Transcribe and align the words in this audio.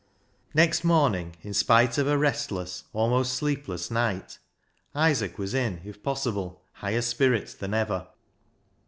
Next 0.55 0.83
morning, 0.83 1.35
in 1.43 1.53
spite 1.53 1.99
of 1.99 2.07
a 2.07 2.17
restless, 2.17 2.85
almost 2.91 3.35
sleepless 3.35 3.91
night, 3.91 4.39
Isaac 4.95 5.37
was 5.37 5.53
in, 5.53 5.79
if 5.85 6.01
possible, 6.01 6.63
higher 6.71 7.03
spirits 7.03 7.53
than 7.53 7.75
ever. 7.75 8.07